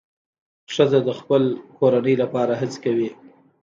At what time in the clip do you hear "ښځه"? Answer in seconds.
0.73-0.99